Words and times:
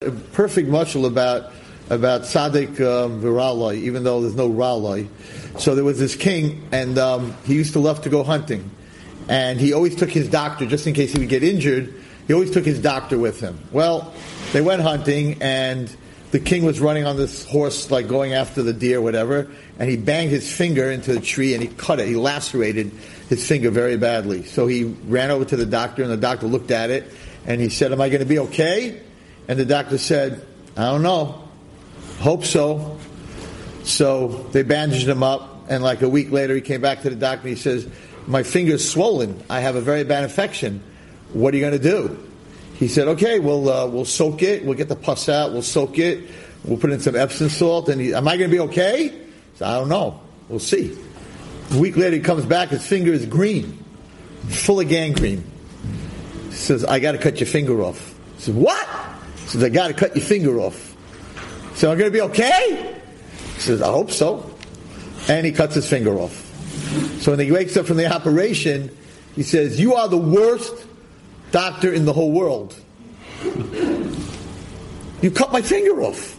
A 0.00 0.12
perfect 0.12 0.68
mushal 0.68 1.06
about 1.06 1.50
about 1.90 2.20
Tzaddik 2.20 2.80
um, 2.80 3.20
Viraloi, 3.20 3.74
even 3.78 4.04
though 4.04 4.20
there's 4.20 4.36
no 4.36 4.48
Raloi. 4.48 5.08
So 5.58 5.74
there 5.74 5.82
was 5.82 5.98
this 5.98 6.14
king, 6.14 6.68
and 6.70 6.96
um, 6.98 7.34
he 7.44 7.54
used 7.56 7.72
to 7.72 7.80
love 7.80 8.02
to 8.02 8.08
go 8.08 8.22
hunting. 8.22 8.70
And 9.28 9.58
he 9.58 9.72
always 9.72 9.96
took 9.96 10.10
his 10.10 10.28
doctor, 10.28 10.66
just 10.66 10.86
in 10.86 10.94
case 10.94 11.14
he 11.14 11.18
would 11.18 11.28
get 11.28 11.42
injured, 11.42 11.92
he 12.28 12.32
always 12.32 12.52
took 12.52 12.64
his 12.64 12.80
doctor 12.80 13.18
with 13.18 13.40
him. 13.40 13.58
Well, 13.72 14.14
they 14.52 14.60
went 14.60 14.82
hunting, 14.82 15.42
and 15.42 15.92
the 16.30 16.38
king 16.38 16.64
was 16.64 16.78
running 16.78 17.04
on 17.04 17.16
this 17.16 17.44
horse, 17.44 17.90
like 17.90 18.06
going 18.06 18.34
after 18.34 18.62
the 18.62 18.72
deer, 18.72 19.00
whatever, 19.00 19.50
and 19.80 19.90
he 19.90 19.96
banged 19.96 20.30
his 20.30 20.48
finger 20.48 20.92
into 20.92 21.12
the 21.12 21.20
tree 21.20 21.54
and 21.54 21.62
he 21.62 21.70
cut 21.70 21.98
it. 21.98 22.06
He 22.06 22.14
lacerated 22.14 22.92
his 23.28 23.44
finger 23.44 23.72
very 23.72 23.96
badly. 23.96 24.44
So 24.44 24.68
he 24.68 24.84
ran 24.84 25.32
over 25.32 25.44
to 25.46 25.56
the 25.56 25.66
doctor, 25.66 26.04
and 26.04 26.12
the 26.12 26.16
doctor 26.16 26.46
looked 26.46 26.70
at 26.70 26.90
it, 26.90 27.12
and 27.46 27.60
he 27.60 27.68
said, 27.68 27.90
Am 27.90 28.00
I 28.00 28.08
going 28.10 28.20
to 28.20 28.26
be 28.26 28.38
okay? 28.38 29.02
And 29.48 29.58
the 29.58 29.64
doctor 29.64 29.98
said, 29.98 30.46
I 30.76 30.84
don't 30.90 31.02
know. 31.02 31.42
Hope 32.20 32.44
so. 32.44 32.98
So 33.82 34.28
they 34.52 34.62
bandaged 34.62 35.08
him 35.08 35.22
up, 35.22 35.64
and 35.70 35.82
like 35.82 36.02
a 36.02 36.08
week 36.08 36.30
later, 36.30 36.54
he 36.54 36.60
came 36.60 36.82
back 36.82 37.02
to 37.02 37.10
the 37.10 37.16
doctor 37.16 37.48
and 37.48 37.56
he 37.56 37.60
says, 37.60 37.88
My 38.26 38.42
finger's 38.42 38.88
swollen. 38.88 39.42
I 39.48 39.60
have 39.60 39.76
a 39.76 39.80
very 39.80 40.04
bad 40.04 40.24
infection. 40.24 40.82
What 41.32 41.54
are 41.54 41.56
you 41.56 41.62
going 41.62 41.80
to 41.80 41.90
do? 41.90 42.28
He 42.74 42.86
said, 42.88 43.08
Okay, 43.08 43.38
we'll, 43.38 43.68
uh, 43.68 43.86
we'll 43.86 44.04
soak 44.04 44.42
it. 44.42 44.64
We'll 44.64 44.76
get 44.76 44.88
the 44.88 44.96
pus 44.96 45.28
out. 45.28 45.52
We'll 45.52 45.62
soak 45.62 45.98
it. 45.98 46.28
We'll 46.64 46.78
put 46.78 46.90
in 46.90 47.00
some 47.00 47.16
Epsom 47.16 47.48
salt. 47.48 47.88
And 47.88 48.00
he, 48.00 48.14
Am 48.14 48.28
I 48.28 48.36
going 48.36 48.50
to 48.50 48.54
be 48.54 48.60
okay? 48.60 49.08
Said, 49.54 49.68
I 49.68 49.78
don't 49.78 49.88
know. 49.88 50.20
We'll 50.48 50.58
see. 50.58 50.96
A 51.72 51.78
week 51.78 51.96
later, 51.96 52.16
he 52.16 52.22
comes 52.22 52.44
back. 52.44 52.68
His 52.68 52.86
finger 52.86 53.12
is 53.12 53.26
green, 53.26 53.84
full 54.48 54.80
of 54.80 54.88
gangrene. 54.88 55.44
He 56.46 56.54
says, 56.54 56.84
I 56.84 56.98
got 56.98 57.12
to 57.12 57.18
cut 57.18 57.40
your 57.40 57.46
finger 57.46 57.82
off. 57.82 58.14
He 58.36 58.42
says, 58.42 58.54
What? 58.54 58.86
Says, 59.48 59.64
I 59.64 59.70
got 59.70 59.88
to 59.88 59.94
cut 59.94 60.14
your 60.14 60.24
finger 60.24 60.60
off. 60.60 60.94
So 61.74 61.90
I'm 61.90 61.96
going 61.98 62.10
to 62.10 62.14
be 62.14 62.20
okay? 62.22 63.00
He 63.54 63.60
says, 63.60 63.80
I 63.80 63.90
hope 63.90 64.10
so. 64.10 64.54
And 65.26 65.46
he 65.46 65.52
cuts 65.52 65.74
his 65.74 65.88
finger 65.88 66.18
off. 66.18 66.44
So 67.22 67.32
when 67.32 67.40
he 67.40 67.50
wakes 67.50 67.76
up 67.76 67.86
from 67.86 67.96
the 67.96 68.12
operation, 68.12 68.94
he 69.34 69.42
says, 69.42 69.80
You 69.80 69.94
are 69.94 70.08
the 70.08 70.18
worst 70.18 70.86
doctor 71.50 71.92
in 71.92 72.04
the 72.04 72.12
whole 72.12 72.30
world. 72.30 72.78
You 75.22 75.30
cut 75.30 75.50
my 75.50 75.62
finger 75.62 76.02
off. 76.02 76.38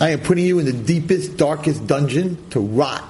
I 0.00 0.10
am 0.10 0.20
putting 0.20 0.44
you 0.44 0.58
in 0.58 0.66
the 0.66 0.72
deepest, 0.72 1.36
darkest 1.36 1.86
dungeon 1.86 2.50
to 2.50 2.60
rot. 2.60 3.04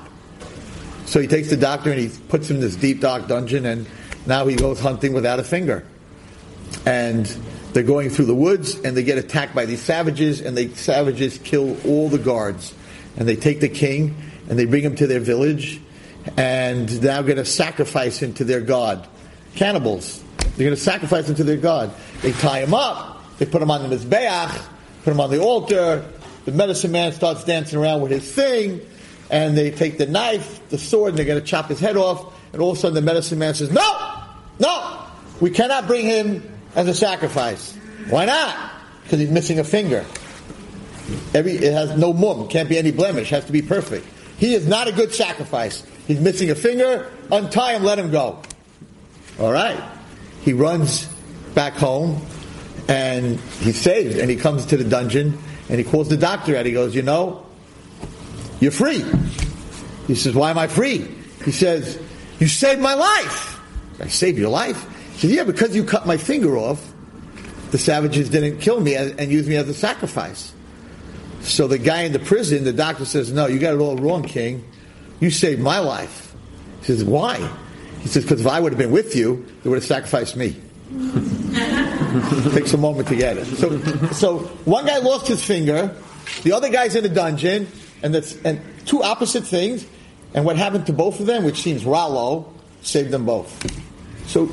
So 1.05 1.21
he 1.21 1.27
takes 1.27 1.51
the 1.51 1.57
doctor 1.57 1.91
and 1.91 2.01
he 2.01 2.09
puts 2.29 2.49
him 2.49 2.57
in 2.57 2.63
this 2.63 2.77
deep, 2.77 3.01
dark 3.01 3.29
dungeon, 3.29 3.67
and 3.67 3.87
now 4.25 4.47
he 4.47 4.57
goes 4.57 4.81
hunting 4.81 5.13
without 5.13 5.39
a 5.39 5.45
finger. 5.45 5.85
And 6.85 7.27
they're 7.77 7.83
going 7.85 8.09
through 8.09 8.25
the 8.25 8.35
woods 8.35 8.75
and 8.75 8.97
they 8.97 9.03
get 9.03 9.19
attacked 9.19 9.55
by 9.55 9.67
these 9.67 9.83
savages 9.83 10.41
and 10.41 10.57
the 10.57 10.75
savages 10.77 11.37
kill 11.37 11.77
all 11.87 12.09
the 12.09 12.17
guards. 12.17 12.75
And 13.19 13.29
they 13.29 13.37
take 13.37 13.61
the 13.61 13.69
king 13.69 14.17
and 14.49 14.59
they 14.59 14.65
bring 14.65 14.83
him 14.83 14.97
to 14.97 15.07
their 15.07 15.21
village 15.21 15.79
and 16.39 16.89
they're 16.89 17.23
going 17.23 17.37
to 17.37 17.45
sacrifice 17.45 18.17
him 18.17 18.33
to 18.33 18.45
their 18.45 18.63
god. 18.63 19.07
Cannibals. 19.57 20.25
They're 20.39 20.65
going 20.65 20.71
to 20.71 20.77
sacrifice 20.77 21.29
him 21.29 21.35
to 21.35 21.45
their 21.45 21.59
god. 21.59 21.93
They 22.23 22.33
tie 22.33 22.61
him 22.61 22.73
up. 22.73 23.23
They 23.37 23.45
put 23.45 23.61
him 23.61 23.71
on 23.71 23.87
the 23.87 23.95
Mizbeach, 23.95 24.59
put 25.05 25.11
him 25.13 25.21
on 25.21 25.29
the 25.29 25.43
altar. 25.43 26.03
The 26.47 26.53
medicine 26.53 26.93
man 26.93 27.13
starts 27.13 27.45
dancing 27.45 27.79
around 27.79 28.01
with 28.01 28.11
his 28.11 28.33
thing 28.33 28.81
and 29.31 29.55
they 29.55 29.71
take 29.71 29.99
the 29.99 30.07
knife, 30.07 30.67
the 30.71 30.79
sword, 30.79 31.11
and 31.11 31.19
they're 31.19 31.27
going 31.27 31.41
to 31.41 31.47
chop 31.47 31.69
his 31.69 31.81
head 31.81 31.99
off. 31.99 32.41
And 32.55 32.63
all 32.63 32.71
of 32.71 32.79
a 32.79 32.81
sudden 32.81 32.95
the 32.95 33.03
medicine 33.03 33.39
man 33.39 33.53
says, 33.53 33.71
no, 33.71 34.23
no, 34.59 35.05
we 35.43 35.51
cannot 35.51 35.87
bring 35.87 36.07
him 36.07 36.56
as 36.77 36.87
a 36.87 36.95
sacrifice. 36.95 37.77
Why 38.09 38.27
not? 38.27 38.71
Because 39.03 39.19
he's 39.19 39.31
missing 39.31 39.59
a 39.59 39.65
finger. 39.65 40.05
Every 41.35 41.53
it 41.53 41.73
has 41.73 41.97
no 41.97 42.13
mum, 42.13 42.49
can't 42.49 42.69
be 42.69 42.79
any 42.79 42.93
blemish, 42.93 43.31
has 43.31 43.45
to 43.47 43.53
be 43.53 43.63
perfect. 43.63 44.07
He 44.39 44.55
is 44.55 44.67
not 44.69 44.87
a 44.87 44.93
good 44.93 45.13
sacrifice. 45.13 45.83
He's 46.07 46.21
missing 46.21 46.51
a 46.51 46.55
finger. 46.55 47.11
Untie 47.33 47.73
him, 47.75 47.83
let 47.83 47.99
him 47.99 48.11
go. 48.11 48.43
All 49.41 49.51
right. 49.51 49.83
He 50.43 50.53
runs 50.53 51.07
back 51.55 51.73
home, 51.73 52.21
and 52.89 53.41
he's 53.61 53.81
saved. 53.81 54.19
And 54.19 54.31
he 54.31 54.37
comes 54.37 54.67
to 54.67 54.77
the 54.77 54.85
dungeon, 54.85 55.39
and 55.69 55.79
he 55.79 55.85
calls 55.85 56.09
the 56.09 56.17
doctor 56.17 56.57
out. 56.57 56.67
He 56.67 56.73
goes, 56.73 56.95
"You 56.95 57.03
know, 57.03 57.45
you're 58.61 58.71
free." 58.71 59.05
He 60.07 60.15
says, 60.15 60.35
"Why 60.35 60.51
am 60.51 60.59
I 60.59 60.67
free?" 60.67 61.09
He 61.45 61.53
says, 61.53 61.99
"You 62.39 62.49
saved 62.49 62.81
my 62.81 62.95
life." 62.95 63.59
I 64.01 64.09
saved 64.09 64.39
your 64.39 64.51
life. 64.51 64.85
He 65.17 65.29
said, 65.29 65.31
yeah, 65.31 65.45
because 65.45 65.75
you 65.75 65.83
cut 65.83 66.07
my 66.07 66.19
finger 66.19 66.59
off, 66.59 66.93
the 67.71 67.79
savages 67.79 68.29
didn't 68.29 68.59
kill 68.59 68.81
me 68.81 68.95
and 68.95 69.33
use 69.33 69.49
me 69.49 69.57
as 69.57 69.69
a 69.69 69.75
sacrifice. 69.75 70.53
So 71.41 71.67
the 71.67 71.79
guy 71.79 72.03
in 72.03 72.13
the 72.13 72.19
prison, 72.19 72.65
the 72.65 72.73
doctor 72.73 73.07
says, 73.07 73.33
no, 73.33 73.47
you 73.47 73.59
got 73.59 73.75
it 73.75 73.79
all 73.79 73.97
wrong, 73.97 74.23
King. 74.25 74.63
You 75.21 75.31
saved 75.31 75.61
my 75.61 75.79
life. 75.79 76.35
He 76.81 76.87
says, 76.87 77.03
why? 77.03 77.37
He 78.01 78.09
says, 78.09 78.25
because 78.25 78.43
if 78.43 78.47
I 78.47 78.61
would 78.61 78.73
have 78.73 78.79
been 78.79 78.91
with 78.91 79.17
you, 79.17 79.47
they 79.63 79.71
would 79.71 79.77
have 79.77 79.85
sacrificed 79.85 80.37
me. 80.37 80.57
Takes 82.53 82.75
a 82.75 82.79
moment 82.79 83.09
to 83.09 83.17
get 83.17 83.39
it. 83.39 83.47
So, 83.47 83.81
so 84.13 84.39
one 84.65 84.85
guy 84.87 84.99
lost 84.99 85.29
his 85.29 85.43
finger, 85.43 85.97
the 86.43 86.53
other 86.53 86.69
guy's 86.69 86.95
in 86.95 87.05
a 87.05 87.09
dungeon, 87.09 87.69
and 88.03 88.15
that's 88.15 88.37
and 88.43 88.61
two 88.85 89.03
opposite 89.03 89.45
things. 89.45 89.87
And 90.35 90.45
what 90.45 90.57
happened 90.57 90.87
to 90.87 90.93
both 90.93 91.21
of 91.21 91.27
them, 91.27 91.45
which 91.45 91.63
seems 91.63 91.85
Rallo, 91.85 92.53
saved 92.83 93.11
them 93.11 93.25
both. 93.25 93.51
So 94.29 94.47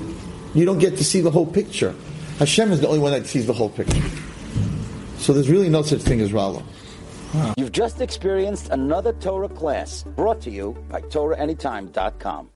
you 0.54 0.66
don't 0.66 0.80
get 0.80 0.98
to 0.98 1.04
see 1.04 1.22
the 1.22 1.32
whole 1.32 1.46
picture. 1.46 1.94
Hashem 2.40 2.72
is 2.72 2.82
the 2.82 2.88
only 2.88 3.00
one 3.00 3.12
that 3.12 3.28
sees 3.28 3.46
the 3.48 3.54
whole 3.54 3.70
picture. 3.70 4.02
So 5.18 5.34
there's 5.34 5.50
really 5.50 5.70
no 5.70 5.82
such 5.82 6.02
thing 6.02 6.22
as 6.22 6.32
Rallo. 6.32 6.64
You've 7.58 7.72
just 7.72 8.02
experienced 8.02 8.70
another 8.70 9.14
Torah 9.14 9.50
class 9.50 10.04
brought 10.16 10.42
to 10.42 10.52
you 10.52 10.78
by 10.90 11.02
TorahAnytime.com. 11.02 12.50